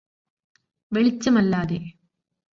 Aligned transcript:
വെളിച്ചമല്ലാതെ 0.91 1.79